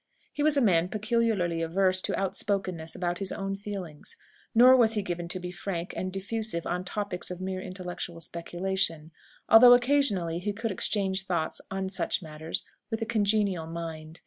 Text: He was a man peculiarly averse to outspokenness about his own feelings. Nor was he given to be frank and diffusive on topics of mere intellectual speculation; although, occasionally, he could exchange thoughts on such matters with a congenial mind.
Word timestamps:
He 0.33 0.41
was 0.41 0.57
a 0.57 0.61
man 0.61 0.89
peculiarly 0.89 1.61
averse 1.61 2.01
to 2.01 2.19
outspokenness 2.19 2.95
about 2.95 3.19
his 3.19 3.31
own 3.31 3.55
feelings. 3.55 4.17
Nor 4.55 4.75
was 4.75 4.93
he 4.93 5.03
given 5.03 5.27
to 5.27 5.39
be 5.39 5.51
frank 5.51 5.93
and 5.95 6.11
diffusive 6.11 6.65
on 6.65 6.83
topics 6.85 7.29
of 7.29 7.39
mere 7.39 7.61
intellectual 7.61 8.19
speculation; 8.19 9.11
although, 9.47 9.73
occasionally, 9.73 10.39
he 10.39 10.53
could 10.53 10.71
exchange 10.71 11.27
thoughts 11.27 11.61
on 11.69 11.87
such 11.87 12.19
matters 12.23 12.63
with 12.89 13.03
a 13.03 13.05
congenial 13.05 13.67
mind. 13.67 14.19